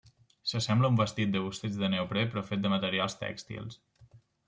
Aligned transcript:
S'assembla 0.51 0.89
a 0.91 0.93
un 0.93 0.97
vestit 1.01 1.35
de 1.35 1.43
busseig 1.45 1.79
de 1.83 1.91
neoprè 1.97 2.25
però 2.33 2.47
fet 2.51 2.67
de 2.67 2.75
materials 2.77 3.19
tèxtils. 3.25 3.83